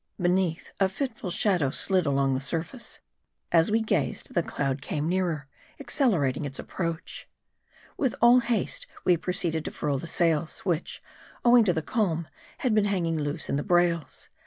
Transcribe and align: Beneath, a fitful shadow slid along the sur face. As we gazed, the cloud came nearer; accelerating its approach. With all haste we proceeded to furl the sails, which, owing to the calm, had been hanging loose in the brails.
Beneath, 0.19 0.71
a 0.79 0.89
fitful 0.89 1.29
shadow 1.29 1.69
slid 1.69 2.07
along 2.07 2.33
the 2.33 2.39
sur 2.39 2.63
face. 2.63 2.97
As 3.51 3.69
we 3.69 3.81
gazed, 3.83 4.33
the 4.33 4.41
cloud 4.41 4.81
came 4.81 5.07
nearer; 5.07 5.47
accelerating 5.79 6.43
its 6.43 6.57
approach. 6.57 7.27
With 7.97 8.15
all 8.19 8.39
haste 8.39 8.87
we 9.05 9.15
proceeded 9.15 9.63
to 9.65 9.69
furl 9.69 9.99
the 9.99 10.07
sails, 10.07 10.61
which, 10.61 11.03
owing 11.45 11.63
to 11.65 11.71
the 11.73 11.83
calm, 11.83 12.27
had 12.57 12.73
been 12.73 12.85
hanging 12.85 13.19
loose 13.19 13.47
in 13.47 13.57
the 13.57 13.63
brails. 13.63 14.29